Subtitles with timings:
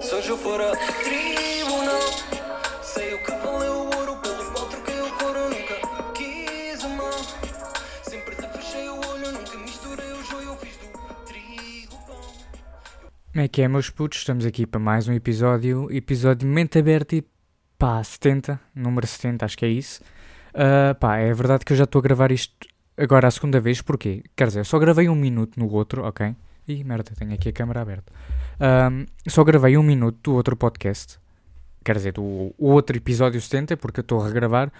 [0.00, 0.70] Se hoje eu for a
[1.02, 2.00] tribunal,
[2.82, 5.50] sei o que valeu o ouro pelo qual troquei o couro.
[5.50, 7.12] Nunca quis o mal,
[8.02, 9.32] sempre te fechei o olho.
[9.32, 11.96] Nunca misturei o joio, fiz do trigo.
[13.32, 14.18] Como é que é, meus putos?
[14.18, 17.24] Estamos aqui para mais um episódio, episódio mente aberta e
[17.76, 20.00] pá, 70, número 70, acho que é isso.
[20.54, 22.54] Ah, pá, é verdade que eu já estou a gravar isto
[22.96, 24.22] agora a segunda vez, porquê?
[24.36, 26.34] Quer dizer, eu só gravei um minuto no outro, ok?
[26.68, 28.12] Ih, merda, tenho aqui a câmera aberta.
[28.60, 31.18] Ahm, só gravei um minuto do outro podcast,
[31.82, 34.70] quer dizer, do outro episódio 70, porque eu estou a regravar,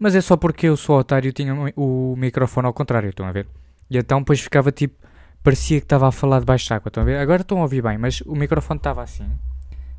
[0.00, 3.32] mas é só porque eu sou otário e tinha o microfone ao contrário, estão a
[3.32, 3.46] ver?
[3.90, 4.96] E então depois ficava tipo,
[5.42, 7.18] parecia que estava a falar debaixo de água, estão a ver?
[7.18, 9.30] Agora estão a ouvir bem, mas o microfone estava assim,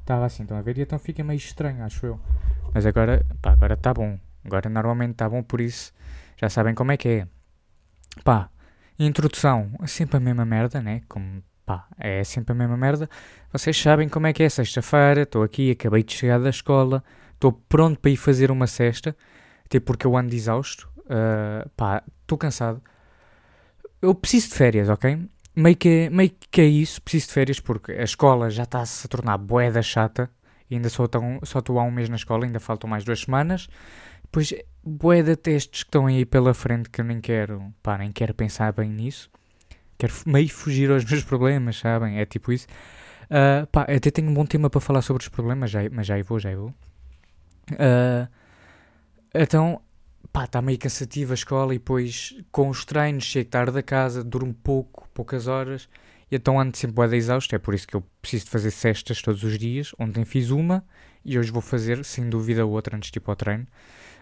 [0.01, 0.79] estava assim, estão a ver?
[0.79, 2.19] E então fica meio estranho, acho eu.
[2.73, 4.17] Mas agora, pá, agora está bom.
[4.43, 5.93] Agora normalmente está bom, por isso
[6.37, 7.27] já sabem como é que é.
[8.23, 8.49] Pá,
[8.99, 11.01] introdução, é sempre a mesma merda, né?
[11.07, 13.09] Como, pá, é sempre a mesma merda.
[13.51, 17.03] Vocês sabem como é que é sexta-feira, estou aqui, acabei de chegar da escola,
[17.33, 19.15] estou pronto para ir fazer uma cesta,
[19.65, 20.89] até porque eu ando exausto.
[21.09, 22.81] ah, pá, estou cansado.
[24.01, 25.19] Eu preciso de férias, ok?
[25.55, 29.09] Meio que, meio que é isso, preciso de férias porque a escola já está-se a
[29.09, 30.29] tornar boeda chata.
[30.69, 33.67] E ainda só estou só há um mês na escola, ainda faltam mais duas semanas.
[34.35, 38.11] Depois, bué de testes que estão aí pela frente que eu nem quero, pá, nem
[38.11, 39.29] quero pensar bem nisso.
[39.97, 42.19] Quero meio fugir aos meus problemas, sabem?
[42.19, 42.67] É tipo isso.
[43.29, 46.15] Ah, pá, até tenho um bom tema para falar sobre os problemas, já, mas já
[46.15, 46.73] aí vou, já aí vou.
[47.79, 48.27] Ah,
[49.33, 49.81] então,
[50.33, 54.21] pá, está meio cansativa a escola e depois com os treinos chego tarde a casa,
[54.21, 55.87] durmo pouco, poucas horas.
[56.29, 58.71] E então ando sempre bué de exausto, é por isso que eu preciso de fazer
[58.71, 59.93] cestas todos os dias.
[59.97, 60.83] Ontem fiz uma
[61.23, 63.67] e hoje vou fazer, sem dúvida, outra antes de ir para o treino.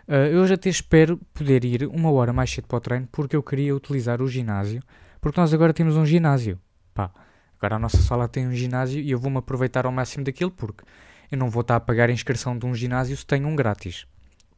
[0.07, 3.35] Uh, eu hoje até espero poder ir uma hora mais cedo para o treino porque
[3.35, 4.81] eu queria utilizar o ginásio.
[5.21, 6.59] Porque nós agora temos um ginásio.
[6.93, 7.11] Pá,
[7.57, 10.83] agora a nossa sala tem um ginásio e eu vou-me aproveitar ao máximo daquilo porque
[11.31, 14.05] eu não vou estar a pagar a inscrição de um ginásio se tenho um grátis.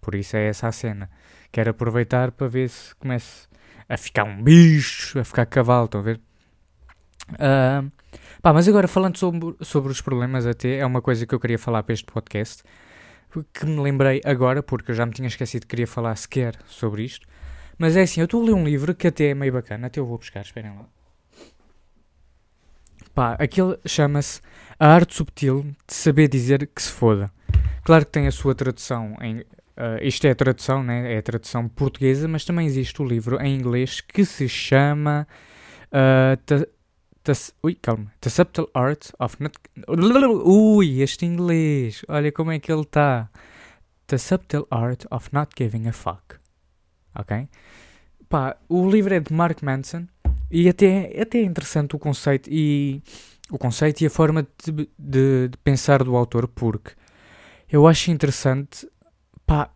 [0.01, 1.09] Por isso é essa a cena.
[1.51, 3.47] Quero aproveitar para ver se começo
[3.87, 6.19] a ficar um bicho, a ficar cavalo, estão a ver?
[7.39, 7.83] Ah,
[8.41, 11.57] pá, mas agora falando sobre, sobre os problemas até, é uma coisa que eu queria
[11.57, 12.63] falar para este podcast
[13.43, 17.03] que me lembrei agora, porque eu já me tinha esquecido que queria falar sequer sobre
[17.03, 17.27] isto.
[17.77, 19.99] Mas é assim, eu estou a ler um livro que até é meio bacana, até
[19.99, 20.85] eu vou buscar, esperem lá.
[23.13, 24.41] Pá, aquele chama-se
[24.79, 27.31] A Arte Subtil de Saber Dizer que se foda.
[27.83, 29.43] Claro que tem a sua tradução em.
[29.77, 31.13] ah, isto é a tradução, né?
[31.13, 35.27] É a tradução portuguesa, mas também existe o livro em inglês que se chama.
[35.91, 36.37] ah,
[37.25, 38.11] The- ui, calma.
[38.21, 39.57] The Subtle Art of Not.
[40.45, 42.03] Ui, este inglês.
[42.07, 43.29] Olha como é que ele está.
[44.07, 46.35] The Subtle Art of Not Giving a Fuck.
[47.15, 47.47] Ok?
[48.29, 50.05] Pá, o livro é de Mark Manson
[50.51, 53.01] e até, até é interessante o conceito e
[53.49, 56.91] o conceito e a forma de, de- de pensar do autor, porque
[57.69, 58.87] eu acho interessante
[59.45, 59.69] pá,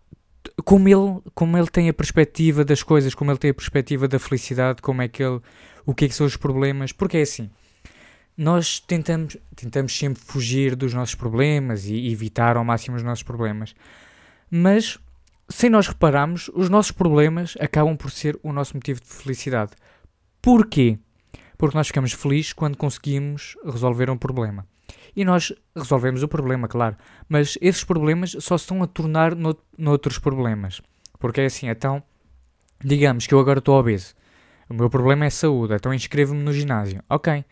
[0.65, 4.19] como ele, como ele tem a perspectiva das coisas, como ele tem a perspectiva da
[4.19, 5.39] felicidade, como é que ele,
[5.89, 7.49] o que é que são os problemas, porque é assim,
[8.37, 13.73] nós tentamos, tentamos sempre fugir dos nossos problemas e evitar ao máximo os nossos problemas,
[14.51, 14.99] mas
[15.49, 19.71] sem nós repararmos, os nossos problemas acabam por ser o nosso motivo de felicidade.
[20.39, 20.99] Porquê?
[21.57, 24.67] Porque nós ficamos felizes quando conseguimos resolver um problema.
[25.15, 26.95] E nós resolvemos o problema, claro,
[27.27, 30.83] mas esses problemas só se estão a tornar no, noutros problemas.
[31.17, 32.03] Porque é assim, então,
[32.79, 34.13] digamos que eu agora estou obeso.
[34.69, 37.01] O meu problema é saúde, então inscrevo-me no ginásio.
[37.09, 37.43] Ok,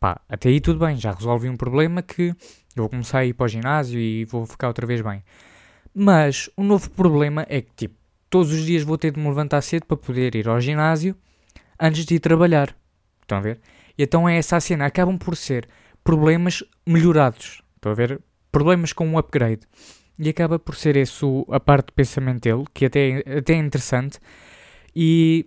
[0.00, 2.28] pá, até aí tudo bem, já resolvi um problema que
[2.74, 5.22] eu vou começar a ir para o ginásio e vou ficar outra vez bem.
[5.94, 7.94] Mas o novo problema é que, tipo,
[8.30, 11.14] todos os dias vou ter de me levantar cedo para poder ir ao ginásio
[11.78, 12.74] antes de ir trabalhar.
[13.22, 13.60] Estão a ver?
[13.96, 14.86] E então é essa a cena.
[14.86, 15.68] Acabam por ser
[16.02, 17.62] problemas melhorados.
[17.76, 18.20] Estão a ver?
[18.50, 19.62] Problemas com um upgrade.
[20.18, 23.56] E acaba por ser esse o- a parte de pensamento dele, que até, até é
[23.56, 24.18] interessante.
[24.94, 25.46] E,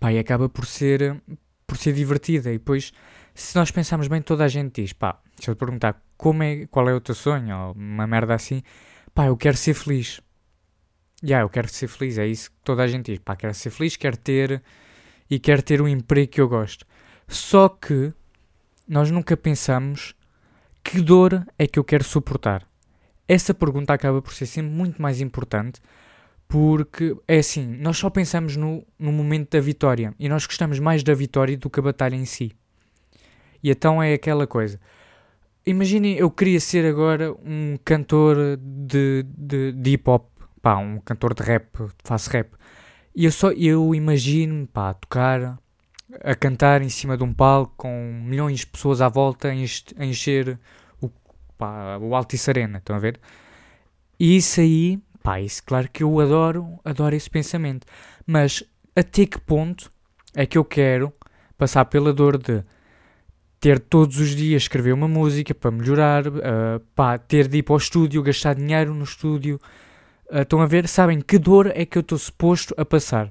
[0.00, 1.20] pá, e acaba por ser,
[1.66, 2.50] por ser divertida.
[2.50, 2.92] E depois,
[3.34, 6.66] se nós pensarmos bem, toda a gente diz, pá, se eu te perguntar como é,
[6.66, 8.62] qual é o teu sonho, ou uma merda assim,
[9.14, 10.20] pá, eu quero ser feliz.
[11.22, 13.18] Já, eu quero ser feliz, é isso que toda a gente diz.
[13.18, 14.62] Pá, quero ser feliz, quero ter
[15.30, 16.86] e quero ter um emprego que eu gosto.
[17.26, 18.12] Só que
[18.86, 20.14] nós nunca pensamos
[20.82, 22.66] que dor é que eu quero suportar.
[23.26, 25.82] Essa pergunta acaba por ser sempre muito mais importante
[26.48, 31.02] porque é assim, nós só pensamos no, no momento da vitória e nós gostamos mais
[31.02, 32.52] da vitória do que a batalha em si.
[33.62, 34.80] E então é aquela coisa.
[35.66, 40.26] Imaginem, eu queria ser agora um cantor de, de, de hip hop,
[40.62, 41.66] pá, um cantor de rap,
[42.02, 42.50] faço rap.
[43.14, 45.58] E eu só eu imagino, pá, a tocar,
[46.22, 49.84] a cantar em cima de um palco com milhões de pessoas à volta a enche-
[49.98, 50.58] a encher
[51.02, 51.10] o,
[51.58, 53.20] pá, o Altice Arena, estão a ver?
[54.18, 57.86] E isso aí, pá, isso claro que eu adoro, adoro esse pensamento.
[58.26, 58.64] Mas
[58.96, 59.92] até que ponto
[60.34, 61.12] é que eu quero
[61.58, 62.64] passar pela dor de
[63.60, 67.74] ter todos os dias escrever uma música para melhorar, uh, pá, ter de ir para
[67.74, 69.60] o estúdio, gastar dinheiro no estúdio.
[70.30, 70.88] Uh, estão a ver?
[70.88, 73.30] Sabem que dor é que eu estou suposto a passar?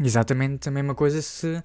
[0.00, 1.60] Exatamente a mesma coisa se,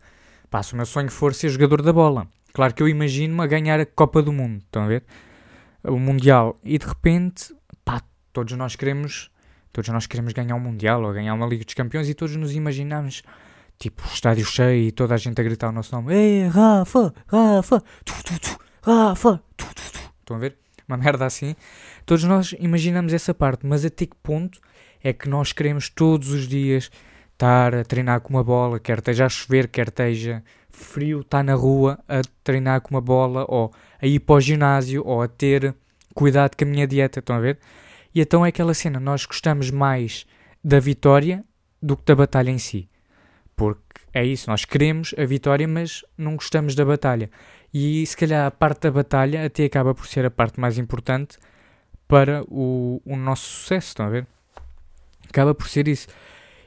[0.49, 2.27] pá, se o meu sonho for ser jogador da bola.
[2.51, 5.03] Claro que eu imagino-me a ganhar a Copa do Mundo, estão a ver?
[5.83, 6.57] O Mundial.
[6.63, 7.53] E de repente,
[7.83, 8.01] pá,
[8.33, 9.29] todos nós queremos,
[9.75, 12.55] todos nós queremos ganhar um Mundial ou ganhar uma Liga dos Campeões e todos nos
[12.55, 13.23] imaginamos
[13.77, 16.13] tipo, estádio cheio e toda a gente a gritar o nosso nome.
[16.13, 19.99] Ei, Rafa, Rafa, tu, tu, tu, Rafa, tu, tu, tu.
[20.21, 20.55] Estão a ver?
[20.87, 21.57] Uma merda assim.
[22.05, 24.61] Todos nós imaginamos essa parte, mas até que ponto
[25.03, 26.89] é que nós queremos todos os dias
[27.33, 31.53] estar a treinar com uma bola, quer esteja a chover, quer esteja frio, estar na
[31.53, 35.75] rua a treinar com uma bola, ou a ir para o ginásio, ou a ter
[36.13, 37.59] cuidado com a minha dieta, estão a ver?
[38.15, 40.25] E então é aquela cena, nós gostamos mais
[40.63, 41.43] da vitória
[41.81, 42.89] do que da batalha em si.
[43.57, 47.29] Porque é isso, nós queremos a vitória, mas não gostamos da batalha.
[47.73, 51.37] E se calhar a parte da batalha até acaba por ser a parte mais importante
[52.07, 54.27] para o, o nosso sucesso, estão a ver?
[55.27, 56.07] Acaba por ser isso.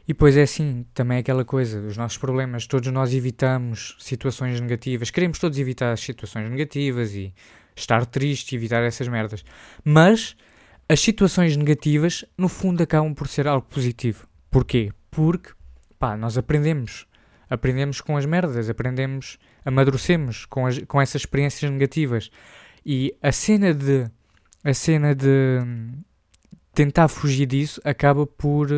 [0.05, 4.61] E depois é assim, também é aquela coisa, os nossos problemas, todos nós evitamos situações
[4.61, 7.35] negativas, queremos todos evitar as situações negativas e
[7.75, 9.45] estar triste, evitar essas merdas.
[9.83, 10.37] Mas
[10.89, 14.27] as situações negativas, no fundo, acabam por ser algo positivo.
[14.51, 14.91] Porquê?
[15.11, 15.53] Porque
[15.99, 17.07] pá, nós aprendemos.
[17.51, 22.31] Aprendemos com as merdas, aprendemos, amadurecemos com, as, com essas experiências negativas.
[22.85, 24.07] E a cena de.
[24.65, 25.61] A cena de
[26.73, 28.69] tentar fugir disso acaba por.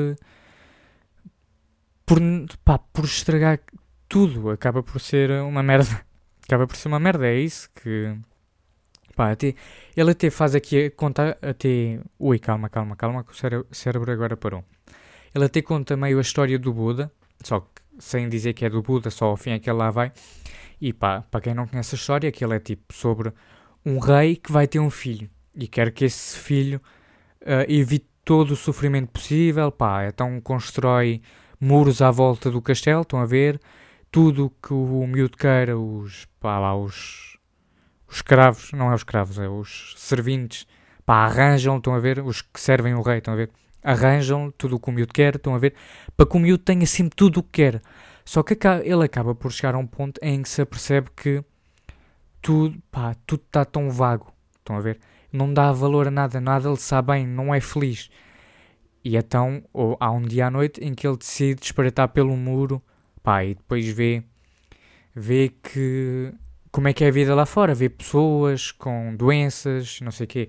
[2.05, 2.21] Por,
[2.65, 3.61] pá, por estragar
[4.09, 4.51] tudo.
[4.51, 6.05] Acaba por ser uma merda.
[6.45, 7.29] Acaba por ser uma merda.
[7.29, 8.17] É isso que.
[9.21, 9.55] Pá, até,
[9.95, 11.37] ele até faz aqui conta.
[11.43, 12.01] Até.
[12.19, 14.65] Ui, calma, calma, calma, que o cérebro agora parou.
[15.35, 17.13] Ele até conta meio a história do Buda,
[17.45, 19.91] só que sem dizer que é do Buda, só ao fim é que ele lá
[19.91, 20.11] vai.
[20.81, 23.31] E pá, para quem não conhece a história, aquilo é tipo sobre
[23.85, 26.81] um rei que vai ter um filho e quer que esse filho
[27.43, 31.21] uh, evite todo o sofrimento possível, pá, então constrói
[31.61, 33.61] muros à volta do castelo, estão a ver?
[34.11, 37.30] Tudo que o miúdo queira, os, pá, lá, os,
[38.11, 40.67] os escravos, não é os escravos, é os servintes,
[41.07, 42.19] pá, arranjam, estão a ver?
[42.19, 43.51] Os que servem o rei, estão a ver?
[43.83, 45.75] arranjam tudo o que o miúdo quer, estão a ver,
[46.17, 47.83] para que o miúdo tenha sempre tudo o que quer.
[48.25, 51.43] Só que ele acaba por chegar a um ponto em que se apercebe que
[52.41, 54.99] tudo, pá, tudo está tão vago, estão a ver?
[55.33, 58.11] Não dá valor a nada, nada ele sabe bem, não é feliz.
[59.05, 62.83] E então ou, há um dia à noite em que ele decide espreitar pelo muro,
[63.23, 64.23] pá, e depois vê,
[65.15, 66.33] vê que
[66.71, 70.29] como é que é a vida lá fora, vê pessoas com doenças, não sei o
[70.29, 70.49] quê.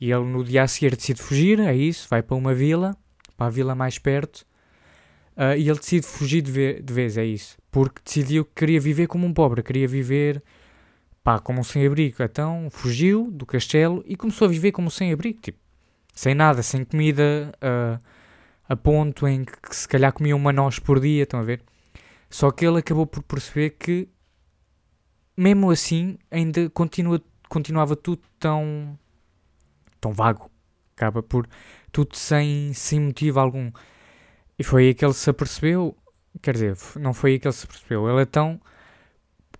[0.00, 2.96] E ele no dia a seguir decide fugir, é isso, vai para uma vila,
[3.36, 4.44] para a vila mais perto,
[5.36, 8.80] uh, e ele decide fugir de, ve de vez, é isso, porque decidiu que queria
[8.80, 10.42] viver como um pobre, queria viver
[11.24, 12.22] pá, como um sem-abrigo.
[12.22, 15.58] Então fugiu do castelo e começou a viver como um sem-abrigo, tipo,
[16.12, 18.00] sem nada, sem comida, uh,
[18.68, 21.62] a ponto em que se calhar comia uma noz por dia, estão a ver?
[22.30, 24.08] Só que ele acabou por perceber que,
[25.36, 28.98] mesmo assim, ainda continua, continuava tudo tão
[30.00, 30.50] tão vago.
[30.96, 31.48] Acaba por
[31.90, 33.72] tudo sem, sem motivo algum.
[34.58, 35.96] E foi aí que ele se apercebeu.
[36.42, 38.08] Quer dizer, não foi aí que ele se apercebeu.
[38.08, 38.60] Ele então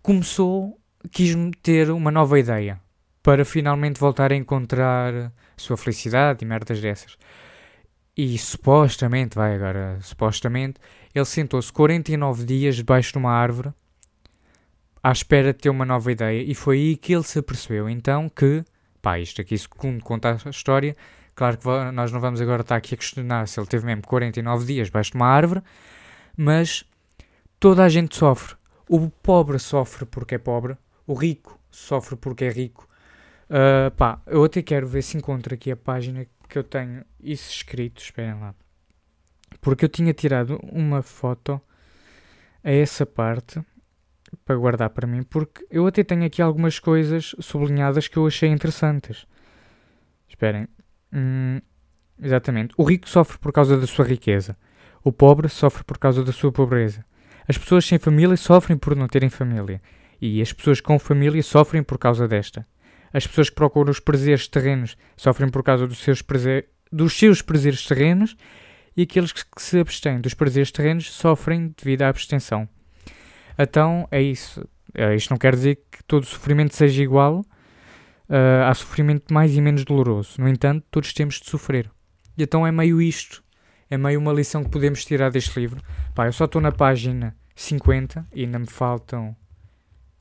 [0.03, 0.79] começou,
[1.11, 2.81] quis ter uma nova ideia
[3.23, 7.17] para finalmente voltar a encontrar a sua felicidade e merdas dessas.
[8.17, 10.79] E supostamente, vai agora, supostamente,
[11.13, 13.73] ele sentou-se 49 dias debaixo de uma árvore
[15.05, 18.27] à espera de ter uma nova ideia e foi aí que ele se apercebeu então
[18.27, 18.65] que
[19.03, 20.97] pá, isto aqui segundo conta a história,
[21.35, 24.65] claro que nós não vamos agora estar aqui a questionar se ele teve mesmo 49
[24.65, 25.63] dias debaixo de uma árvore,
[26.35, 26.87] mas
[27.61, 28.57] toda a gente sofre.
[28.89, 30.75] O pobre sofre porque é pobre,
[31.07, 32.89] o rico sofre porque é rico.
[33.51, 37.51] Uh, pá, eu até quero ver se encontro aqui a página que eu tenho isso
[37.51, 38.55] escrito, esperem lá.
[39.61, 41.61] Porque eu tinha tirado uma foto
[42.63, 43.61] a essa parte
[44.45, 48.49] para guardar para mim, porque eu até tenho aqui algumas coisas sublinhadas que eu achei
[48.49, 49.27] interessantes.
[50.29, 50.67] Esperem.
[51.13, 51.61] Hum,
[52.21, 52.75] exatamente.
[52.77, 54.57] O rico sofre por causa da sua riqueza.
[55.03, 57.05] O pobre sofre por causa da sua pobreza.
[57.47, 59.81] As pessoas sem família sofrem por não terem família.
[60.21, 62.67] E as pessoas com família sofrem por causa desta.
[63.13, 67.43] As pessoas que procuram os prazeres terrenos sofrem por causa dos seus, prazer, dos seus
[67.43, 68.37] prazeres terrenos.
[68.97, 72.69] E aqueles que se abstêm dos prazeres terrenos sofrem devido à abstenção.
[73.59, 74.61] Então é isso.
[74.95, 79.55] Uh, isto não quer dizer que todo o sofrimento seja igual, uh, há sofrimento mais
[79.57, 80.41] e menos doloroso.
[80.41, 81.91] No entanto, todos temos de sofrer.
[82.37, 83.43] E então é meio isto.
[83.91, 85.83] É meio uma lição que podemos tirar deste livro.
[86.15, 89.37] Pá, eu só estou na página 50 e ainda me faltam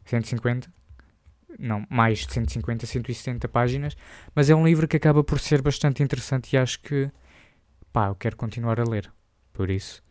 [0.06, 0.72] 150.
[1.58, 3.96] Não, mais de 150, 170 páginas.
[4.36, 7.10] Mas é um livro que acaba por ser bastante interessante e acho que,
[7.92, 9.12] pá, eu quero continuar a ler.
[9.54, 10.04] Por isso,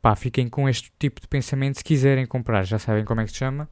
[0.00, 1.78] pá, fiquem com este tipo de pensamento.
[1.78, 3.68] Se quiserem comprar, já sabem como é que se chama.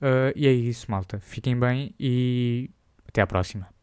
[0.00, 1.18] Uh, e é isso, malta.
[1.20, 2.70] Fiquem bem e
[3.08, 3.73] até à próxima.